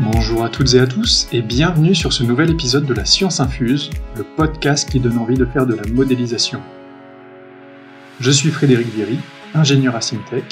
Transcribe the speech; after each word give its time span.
Bonjour 0.00 0.42
à 0.42 0.48
toutes 0.48 0.74
et 0.74 0.80
à 0.80 0.88
tous 0.88 1.28
et 1.32 1.40
bienvenue 1.40 1.94
sur 1.94 2.12
ce 2.12 2.24
nouvel 2.24 2.50
épisode 2.50 2.84
de 2.84 2.94
la 2.94 3.04
Science 3.04 3.38
Infuse, 3.38 3.90
le 4.16 4.24
podcast 4.24 4.90
qui 4.90 4.98
donne 4.98 5.18
envie 5.18 5.36
de 5.36 5.44
faire 5.44 5.66
de 5.66 5.74
la 5.74 5.86
modélisation. 5.86 6.60
Je 8.18 8.30
suis 8.32 8.50
Frédéric 8.50 8.88
Viry, 8.88 9.18
ingénieur 9.54 9.94
à 9.94 10.00
Syntech, 10.00 10.44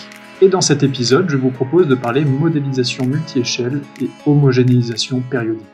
et 0.42 0.48
dans 0.48 0.60
cet 0.60 0.84
épisode, 0.84 1.28
je 1.28 1.36
vous 1.36 1.50
propose 1.50 1.88
de 1.88 1.96
parler 1.96 2.24
modélisation 2.24 3.04
multi-échelle 3.04 3.80
et 4.00 4.08
homogénéisation 4.26 5.20
périodique. 5.22 5.66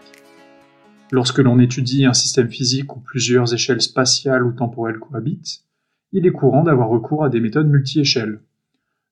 Lorsque 1.13 1.39
l'on 1.39 1.59
étudie 1.59 2.07
un 2.07 2.15
système 2.15 2.49
physique 2.49 2.97
où 2.97 3.01
plusieurs 3.01 3.53
échelles 3.53 3.83
spatiales 3.83 4.45
ou 4.45 4.53
temporelles 4.53 4.99
cohabitent, 4.99 5.65
il 6.13 6.27
est 6.27 6.33
courant 6.33 6.63
d'avoir 6.63 6.89
recours 6.89 7.23
à 7.23 7.29
des 7.29 7.41
méthodes 7.41 7.69
multi-échelles. 7.69 8.41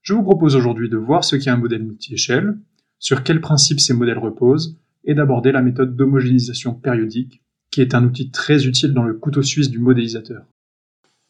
Je 0.01 0.15
vous 0.15 0.23
propose 0.23 0.57
aujourd'hui 0.57 0.89
de 0.89 0.97
voir 0.97 1.25
ce 1.25 1.37
qu'est 1.37 1.51
un 1.51 1.59
modèle 1.59 1.83
multi-échelle, 1.83 2.57
sur 2.99 3.23
quels 3.23 3.41
principes 3.41 3.81
ces 3.81 3.95
modèles 3.95 4.19
reposent, 4.19 4.77
et 5.05 5.15
d'aborder 5.15 5.53
la 5.53 5.63
méthode 5.63 5.97
d'homogénéisation 5.97 6.75
périodique, 6.75 7.43
qui 7.71 7.81
est 7.81 7.95
un 7.95 8.05
outil 8.05 8.31
très 8.31 8.67
utile 8.67 8.93
dans 8.93 9.05
le 9.05 9.15
couteau 9.15 9.43
suisse 9.43 9.71
du 9.71 9.79
modélisateur. 9.79 10.45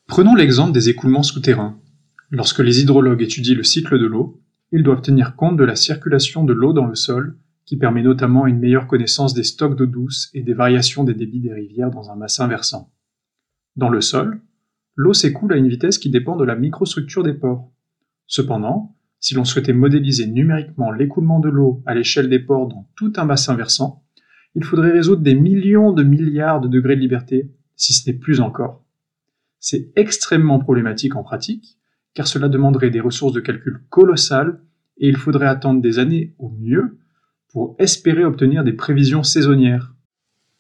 Prenons 0.07 0.35
l'exemple 0.35 0.73
des 0.73 0.89
écoulements 0.89 1.23
souterrains. 1.23 1.79
Lorsque 2.31 2.61
les 2.61 2.81
hydrologues 2.81 3.23
étudient 3.23 3.57
le 3.57 3.65
cycle 3.65 3.99
de 3.99 4.07
l'eau, 4.07 4.41
ils 4.73 4.83
doivent 4.83 5.03
tenir 5.03 5.37
compte 5.37 5.57
de 5.57 5.65
la 5.65 5.77
circulation 5.77 6.45
de 6.45 6.53
l'eau 6.53 6.73
dans 6.73 6.87
le 6.87 6.95
sol 6.95 7.37
qui 7.67 7.77
permet 7.77 8.03
notamment 8.03 8.47
une 8.47 8.59
meilleure 8.59 8.87
connaissance 8.87 9.35
des 9.35 9.43
stocks 9.43 9.77
d'eau 9.77 9.87
douce 9.87 10.31
et 10.33 10.43
des 10.43 10.55
variations 10.55 11.05
des 11.05 11.15
débits 11.15 11.41
des 11.41 11.53
rivières 11.53 11.91
dans 11.91 12.11
un 12.11 12.17
bassin 12.17 12.47
versant. 12.47 12.93
Dans 13.75 13.89
le 13.89 14.01
sol, 14.01 14.41
l'eau 14.95 15.13
s'écoule 15.13 15.53
à 15.53 15.57
une 15.57 15.69
vitesse 15.69 15.99
qui 15.99 16.09
dépend 16.09 16.37
de 16.37 16.45
la 16.45 16.55
microstructure 16.55 17.25
des 17.25 17.35
pores. 17.35 17.71
Cependant, 18.27 18.96
si 19.21 19.35
l'on 19.35 19.45
souhaitait 19.45 19.73
modéliser 19.73 20.27
numériquement 20.27 20.93
l'écoulement 20.93 21.41
de 21.41 21.49
l'eau 21.49 21.83
à 21.87 21.95
l'échelle 21.95 22.29
des 22.29 22.39
pores 22.39 22.69
dans 22.69 22.89
tout 22.97 23.13
un 23.17 23.27
bassin 23.27 23.55
versant, 23.55 24.03
il 24.55 24.65
faudrait 24.65 24.93
résoudre 24.93 25.23
des 25.23 25.35
millions 25.35 25.93
de 25.93 26.03
milliards 26.03 26.61
de 26.61 26.69
degrés 26.69 26.97
de 26.97 27.01
liberté, 27.01 27.51
si 27.77 27.93
ce 27.93 28.09
n'est 28.09 28.17
plus 28.17 28.41
encore. 28.41 28.85
C'est 29.59 29.91
extrêmement 29.97 30.59
problématique 30.59 31.17
en 31.17 31.23
pratique, 31.23 31.79
car 32.15 32.27
cela 32.27 32.49
demanderait 32.49 32.91
des 32.91 33.01
ressources 33.01 33.33
de 33.33 33.41
calcul 33.41 33.83
colossales 33.91 34.61
et 34.99 35.09
il 35.09 35.17
faudrait 35.17 35.47
attendre 35.47 35.83
des 35.83 35.99
années 35.99 36.35
au 36.39 36.49
mieux 36.49 36.99
pour 37.49 37.77
espérer 37.79 38.25
obtenir 38.25 38.65
des 38.65 38.73
prévisions 38.73 39.23
saisonnières. 39.23 39.95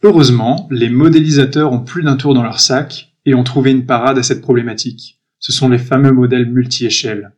Heureusement, 0.02 0.68
les 0.70 0.90
modélisateurs 0.90 1.72
ont 1.72 1.82
plus 1.82 2.02
d'un 2.02 2.16
tour 2.16 2.34
dans 2.34 2.42
leur 2.42 2.60
sac 2.60 3.14
et 3.24 3.34
ont 3.34 3.44
trouvé 3.44 3.70
une 3.70 3.86
parade 3.86 4.18
à 4.18 4.22
cette 4.22 4.42
problématique. 4.42 5.20
Ce 5.38 5.52
sont 5.52 5.68
les 5.68 5.78
fameux 5.78 6.12
modèles 6.12 6.50
multi-échelles. 6.50 7.32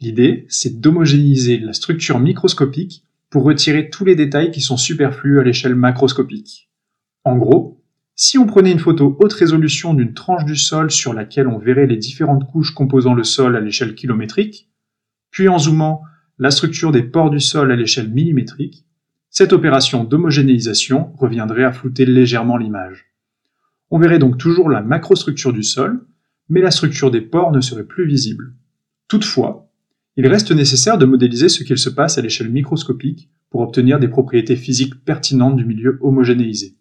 L'idée, 0.00 0.46
c'est 0.48 0.80
d'homogénéiser 0.80 1.58
la 1.58 1.72
structure 1.72 2.20
microscopique 2.20 3.04
pour 3.30 3.42
retirer 3.42 3.90
tous 3.90 4.04
les 4.04 4.14
détails 4.14 4.52
qui 4.52 4.60
sont 4.60 4.76
superflus 4.76 5.40
à 5.40 5.42
l'échelle 5.42 5.74
macroscopique. 5.74 6.70
En 7.24 7.36
gros, 7.36 7.82
si 8.14 8.38
on 8.38 8.46
prenait 8.46 8.72
une 8.72 8.78
photo 8.78 9.16
haute 9.20 9.32
résolution 9.32 9.94
d'une 9.94 10.14
tranche 10.14 10.44
du 10.44 10.56
sol 10.56 10.90
sur 10.90 11.14
laquelle 11.14 11.48
on 11.48 11.58
verrait 11.58 11.86
les 11.86 11.96
différentes 11.96 12.50
couches 12.50 12.72
composant 12.72 13.14
le 13.14 13.24
sol 13.24 13.56
à 13.56 13.60
l'échelle 13.60 13.94
kilométrique, 13.94 14.68
puis 15.30 15.48
en 15.48 15.58
zoomant 15.58 16.02
la 16.38 16.50
structure 16.50 16.92
des 16.92 17.02
pores 17.02 17.30
du 17.30 17.40
sol 17.40 17.70
à 17.72 17.76
l'échelle 17.76 18.08
millimétrique, 18.08 18.84
cette 19.30 19.52
opération 19.52 20.04
d'homogénéisation 20.04 21.12
reviendrait 21.16 21.64
à 21.64 21.72
flouter 21.72 22.06
légèrement 22.06 22.56
l'image. 22.56 23.06
On 23.90 23.98
verrait 23.98 24.18
donc 24.18 24.38
toujours 24.38 24.70
la 24.70 24.80
macrostructure 24.80 25.52
du 25.52 25.62
sol, 25.62 26.06
mais 26.48 26.60
la 26.60 26.70
structure 26.70 27.10
des 27.10 27.20
pores 27.20 27.52
ne 27.52 27.60
serait 27.60 27.86
plus 27.86 28.06
visible. 28.06 28.54
Toutefois, 29.06 29.67
il 30.18 30.26
reste 30.26 30.50
nécessaire 30.50 30.98
de 30.98 31.06
modéliser 31.06 31.48
ce 31.48 31.62
qu'il 31.62 31.78
se 31.78 31.88
passe 31.88 32.18
à 32.18 32.22
l'échelle 32.22 32.50
microscopique 32.50 33.30
pour 33.50 33.60
obtenir 33.60 34.00
des 34.00 34.08
propriétés 34.08 34.56
physiques 34.56 35.04
pertinentes 35.04 35.54
du 35.54 35.64
milieu 35.64 35.96
homogénéisé. 36.02 36.74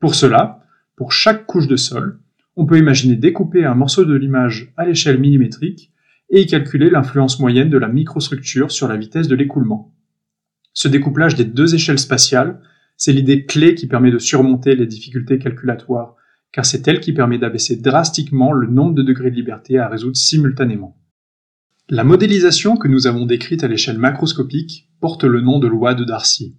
Pour 0.00 0.14
cela, 0.14 0.64
pour 0.96 1.12
chaque 1.12 1.44
couche 1.44 1.68
de 1.68 1.76
sol, 1.76 2.20
on 2.56 2.64
peut 2.64 2.78
imaginer 2.78 3.16
découper 3.16 3.66
un 3.66 3.74
morceau 3.74 4.06
de 4.06 4.14
l'image 4.14 4.72
à 4.78 4.86
l'échelle 4.86 5.20
millimétrique 5.20 5.92
et 6.30 6.40
y 6.40 6.46
calculer 6.46 6.88
l'influence 6.88 7.38
moyenne 7.38 7.68
de 7.68 7.76
la 7.76 7.88
microstructure 7.88 8.70
sur 8.70 8.88
la 8.88 8.96
vitesse 8.96 9.28
de 9.28 9.36
l'écoulement. 9.36 9.92
Ce 10.72 10.88
découplage 10.88 11.34
des 11.34 11.44
deux 11.44 11.74
échelles 11.74 11.98
spatiales, 11.98 12.62
c'est 12.96 13.12
l'idée 13.12 13.44
clé 13.44 13.74
qui 13.74 13.88
permet 13.88 14.10
de 14.10 14.18
surmonter 14.18 14.74
les 14.74 14.86
difficultés 14.86 15.38
calculatoires, 15.38 16.16
car 16.50 16.64
c'est 16.64 16.88
elle 16.88 17.00
qui 17.00 17.12
permet 17.12 17.36
d'abaisser 17.36 17.76
drastiquement 17.76 18.52
le 18.52 18.68
nombre 18.68 18.94
de 18.94 19.02
degrés 19.02 19.30
de 19.30 19.36
liberté 19.36 19.78
à 19.78 19.86
résoudre 19.86 20.16
simultanément. 20.16 20.96
La 21.90 22.02
modélisation 22.02 22.78
que 22.78 22.88
nous 22.88 23.06
avons 23.06 23.26
décrite 23.26 23.62
à 23.62 23.68
l'échelle 23.68 23.98
macroscopique 23.98 24.88
porte 25.00 25.24
le 25.24 25.42
nom 25.42 25.58
de 25.58 25.66
loi 25.66 25.94
de 25.94 26.02
Darcy. 26.02 26.56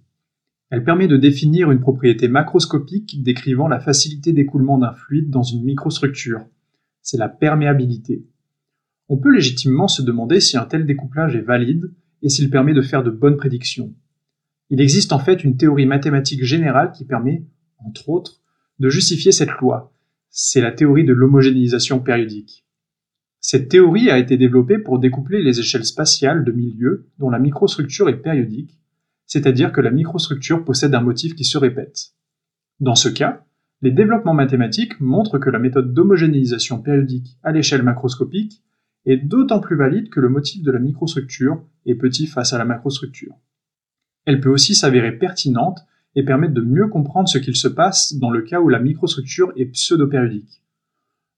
Elle 0.70 0.84
permet 0.84 1.08
de 1.08 1.16
définir 1.16 1.72
une 1.72 1.80
propriété 1.80 2.28
macroscopique 2.28 3.24
décrivant 3.24 3.66
la 3.66 3.80
facilité 3.80 4.32
d'écoulement 4.32 4.78
d'un 4.78 4.92
fluide 4.92 5.28
dans 5.28 5.42
une 5.42 5.64
microstructure. 5.64 6.46
C'est 7.02 7.16
la 7.16 7.28
perméabilité. 7.28 8.24
On 9.08 9.16
peut 9.16 9.32
légitimement 9.32 9.88
se 9.88 10.00
demander 10.00 10.38
si 10.38 10.56
un 10.56 10.64
tel 10.64 10.86
découplage 10.86 11.34
est 11.34 11.40
valide 11.40 11.92
et 12.22 12.28
s'il 12.28 12.48
permet 12.48 12.72
de 12.72 12.82
faire 12.82 13.02
de 13.02 13.10
bonnes 13.10 13.36
prédictions. 13.36 13.92
Il 14.70 14.80
existe 14.80 15.12
en 15.12 15.18
fait 15.18 15.42
une 15.42 15.56
théorie 15.56 15.86
mathématique 15.86 16.44
générale 16.44 16.92
qui 16.92 17.04
permet, 17.04 17.44
entre 17.78 18.10
autres, 18.10 18.42
de 18.78 18.88
justifier 18.88 19.32
cette 19.32 19.58
loi. 19.60 19.92
C'est 20.30 20.60
la 20.60 20.70
théorie 20.70 21.04
de 21.04 21.12
l'homogénéisation 21.12 21.98
périodique. 21.98 22.65
Cette 23.48 23.68
théorie 23.68 24.10
a 24.10 24.18
été 24.18 24.36
développée 24.36 24.76
pour 24.76 24.98
découpler 24.98 25.40
les 25.40 25.60
échelles 25.60 25.84
spatiales 25.84 26.42
de 26.42 26.50
milieux 26.50 27.06
dont 27.20 27.30
la 27.30 27.38
microstructure 27.38 28.08
est 28.08 28.20
périodique, 28.20 28.80
c'est-à-dire 29.24 29.70
que 29.70 29.80
la 29.80 29.92
microstructure 29.92 30.64
possède 30.64 30.96
un 30.96 31.00
motif 31.00 31.36
qui 31.36 31.44
se 31.44 31.56
répète. 31.56 32.10
Dans 32.80 32.96
ce 32.96 33.08
cas, 33.08 33.46
les 33.82 33.92
développements 33.92 34.34
mathématiques 34.34 35.00
montrent 35.00 35.38
que 35.38 35.48
la 35.48 35.60
méthode 35.60 35.94
d'homogénéisation 35.94 36.82
périodique 36.82 37.38
à 37.44 37.52
l'échelle 37.52 37.84
macroscopique 37.84 38.64
est 39.04 39.18
d'autant 39.18 39.60
plus 39.60 39.76
valide 39.76 40.08
que 40.08 40.18
le 40.18 40.28
motif 40.28 40.64
de 40.64 40.72
la 40.72 40.80
microstructure 40.80 41.62
est 41.86 41.94
petit 41.94 42.26
face 42.26 42.52
à 42.52 42.58
la 42.58 42.64
macrostructure. 42.64 43.36
Elle 44.24 44.40
peut 44.40 44.50
aussi 44.50 44.74
s'avérer 44.74 45.12
pertinente 45.12 45.86
et 46.16 46.24
permettre 46.24 46.54
de 46.54 46.62
mieux 46.62 46.88
comprendre 46.88 47.28
ce 47.28 47.38
qu'il 47.38 47.54
se 47.54 47.68
passe 47.68 48.14
dans 48.14 48.30
le 48.30 48.42
cas 48.42 48.60
où 48.60 48.68
la 48.68 48.80
microstructure 48.80 49.52
est 49.54 49.66
pseudo-périodique. 49.66 50.64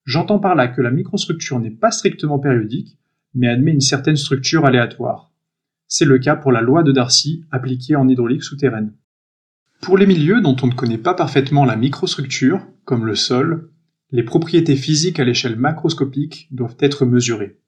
J'entends 0.09 0.39
par 0.39 0.55
là 0.55 0.69
que 0.69 0.81
la 0.81 0.91
microstructure 0.91 1.61
n'est 1.61 1.71
pas 1.71 1.91
strictement 1.91 2.39
périodique, 2.39 2.97
mais 3.35 3.47
admet 3.47 3.73
une 3.73 3.83
certaine 3.83 4.17
structure 4.17 4.65
aléatoire. 4.65 5.31
C'est 5.87 6.07
le 6.07 6.19
cas 6.19 6.35
pour 6.35 6.51
la 6.51 6.63
loi 6.63 6.83
de 6.83 6.93
Darcy 6.93 7.45
appliquée 7.51 7.95
en 7.95 8.09
hydraulique 8.09 8.43
souterraine. 8.43 8.95
Pour 9.83 9.99
les 9.99 10.07
milieux 10.07 10.41
dont 10.41 10.57
on 10.63 10.67
ne 10.67 10.73
connaît 10.73 10.97
pas 10.97 11.13
parfaitement 11.13 11.67
la 11.67 11.77
microstructure, 11.77 12.67
comme 12.87 13.05
le 13.05 13.15
sol, 13.15 13.69
les 14.11 14.23
propriétés 14.23 14.77
physiques 14.77 15.21
à 15.21 15.25
l'échelle 15.25 15.57
macroscopique 15.57 16.49
doivent 16.53 16.79
être 16.81 17.05
mesurées. 17.05 17.59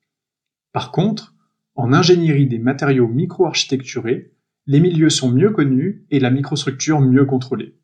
Par 0.73 0.93
contre, 0.93 1.35
en 1.75 1.93
ingénierie 1.93 2.47
des 2.47 2.59
matériaux 2.59 3.09
micro-architecturés, 3.09 4.33
les 4.67 4.81
milieux 4.81 5.11
sont 5.11 5.31
mieux 5.31 5.51
connus 5.51 6.07
et 6.11 6.21
la 6.21 6.31
microstructure 6.31 7.03
mieux 7.03 7.27
contrôlée. 7.27 7.77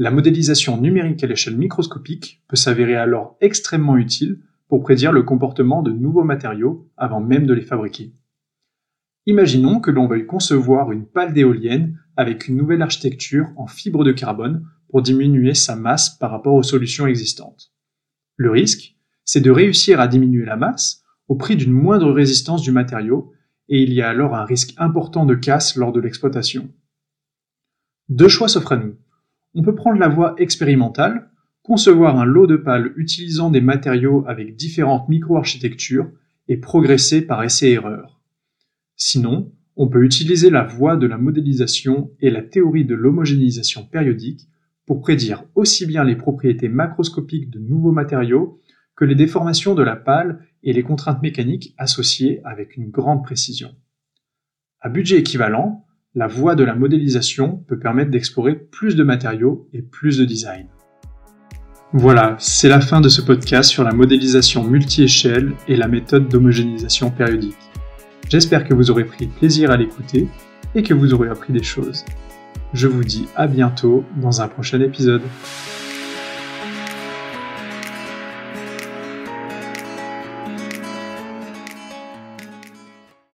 La 0.00 0.12
modélisation 0.12 0.80
numérique 0.80 1.24
à 1.24 1.26
l'échelle 1.26 1.56
microscopique 1.56 2.44
peut 2.46 2.54
s'avérer 2.54 2.94
alors 2.94 3.36
extrêmement 3.40 3.96
utile 3.96 4.38
pour 4.68 4.80
prédire 4.80 5.10
le 5.10 5.24
comportement 5.24 5.82
de 5.82 5.90
nouveaux 5.90 6.22
matériaux 6.22 6.88
avant 6.96 7.20
même 7.20 7.46
de 7.46 7.52
les 7.52 7.62
fabriquer. 7.62 8.12
Imaginons 9.26 9.80
que 9.80 9.90
l'on 9.90 10.06
veuille 10.06 10.26
concevoir 10.26 10.92
une 10.92 11.04
pale 11.04 11.32
d'éolienne 11.32 11.98
avec 12.16 12.46
une 12.46 12.56
nouvelle 12.56 12.82
architecture 12.82 13.48
en 13.56 13.66
fibre 13.66 14.04
de 14.04 14.12
carbone 14.12 14.64
pour 14.88 15.02
diminuer 15.02 15.52
sa 15.52 15.74
masse 15.74 16.10
par 16.10 16.30
rapport 16.30 16.54
aux 16.54 16.62
solutions 16.62 17.08
existantes. 17.08 17.72
Le 18.36 18.52
risque, 18.52 18.94
c'est 19.24 19.40
de 19.40 19.50
réussir 19.50 19.98
à 19.98 20.06
diminuer 20.06 20.44
la 20.44 20.56
masse 20.56 21.02
au 21.26 21.34
prix 21.34 21.56
d'une 21.56 21.72
moindre 21.72 22.12
résistance 22.12 22.62
du 22.62 22.70
matériau, 22.70 23.32
et 23.68 23.82
il 23.82 23.92
y 23.92 24.00
a 24.00 24.08
alors 24.08 24.36
un 24.36 24.44
risque 24.44 24.74
important 24.78 25.26
de 25.26 25.34
casse 25.34 25.74
lors 25.74 25.92
de 25.92 26.00
l'exploitation. 26.00 26.72
Deux 28.08 28.28
choix 28.28 28.48
s'offrent 28.48 28.72
à 28.72 28.76
nous. 28.76 28.96
On 29.54 29.62
peut 29.62 29.74
prendre 29.74 29.98
la 29.98 30.08
voie 30.08 30.34
expérimentale, 30.38 31.30
concevoir 31.62 32.18
un 32.18 32.24
lot 32.24 32.46
de 32.46 32.56
pales 32.56 32.92
utilisant 32.96 33.50
des 33.50 33.60
matériaux 33.60 34.24
avec 34.26 34.56
différentes 34.56 35.08
micro-architectures 35.08 36.10
et 36.48 36.56
progresser 36.56 37.22
par 37.22 37.42
essai-erreur. 37.42 38.20
Sinon, 38.96 39.52
on 39.76 39.88
peut 39.88 40.04
utiliser 40.04 40.50
la 40.50 40.64
voie 40.64 40.96
de 40.96 41.06
la 41.06 41.18
modélisation 41.18 42.10
et 42.20 42.30
la 42.30 42.42
théorie 42.42 42.84
de 42.84 42.94
l'homogénéisation 42.94 43.84
périodique 43.84 44.48
pour 44.86 45.00
prédire 45.00 45.44
aussi 45.54 45.86
bien 45.86 46.02
les 46.02 46.16
propriétés 46.16 46.68
macroscopiques 46.68 47.50
de 47.50 47.58
nouveaux 47.58 47.92
matériaux 47.92 48.60
que 48.96 49.04
les 49.04 49.14
déformations 49.14 49.74
de 49.74 49.82
la 49.82 49.94
pale 49.94 50.44
et 50.62 50.72
les 50.72 50.82
contraintes 50.82 51.22
mécaniques 51.22 51.74
associées 51.78 52.40
avec 52.44 52.76
une 52.76 52.90
grande 52.90 53.22
précision. 53.22 53.76
À 54.80 54.88
budget 54.88 55.18
équivalent, 55.18 55.84
la 56.14 56.26
voie 56.26 56.54
de 56.54 56.64
la 56.64 56.74
modélisation 56.74 57.62
peut 57.68 57.78
permettre 57.78 58.10
d'explorer 58.10 58.54
plus 58.54 58.96
de 58.96 59.04
matériaux 59.04 59.68
et 59.72 59.82
plus 59.82 60.18
de 60.18 60.24
design. 60.24 60.66
Voilà, 61.92 62.36
c'est 62.38 62.68
la 62.68 62.80
fin 62.80 63.00
de 63.00 63.08
ce 63.08 63.20
podcast 63.20 63.70
sur 63.70 63.84
la 63.84 63.92
modélisation 63.92 64.64
multi-échelle 64.64 65.52
et 65.68 65.76
la 65.76 65.88
méthode 65.88 66.28
d'homogénéisation 66.28 67.10
périodique. 67.10 67.56
J'espère 68.28 68.64
que 68.64 68.74
vous 68.74 68.90
aurez 68.90 69.04
pris 69.04 69.26
plaisir 69.26 69.70
à 69.70 69.76
l'écouter 69.76 70.28
et 70.74 70.82
que 70.82 70.94
vous 70.94 71.14
aurez 71.14 71.28
appris 71.28 71.52
des 71.52 71.62
choses. 71.62 72.04
Je 72.74 72.88
vous 72.88 73.04
dis 73.04 73.26
à 73.36 73.46
bientôt 73.46 74.04
dans 74.16 74.42
un 74.42 74.48
prochain 74.48 74.80
épisode. 74.80 75.22